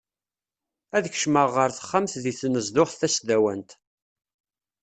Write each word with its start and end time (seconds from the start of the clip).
Ad 0.97 1.05
kecmeɣ 1.13 1.47
ɣer 1.57 1.69
texxamt 1.73 2.13
deg 2.23 2.35
tnezduɣt 2.39 2.93
tasdawant. 3.01 3.69